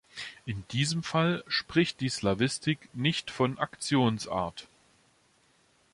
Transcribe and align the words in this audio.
In 0.45 0.63
diesem 0.71 1.03
Fall 1.03 1.43
spricht 1.47 1.99
die 2.01 2.09
Slawistik 2.09 2.89
nicht 2.95 3.29
von 3.29 3.59
Aktionsart. 3.59 4.67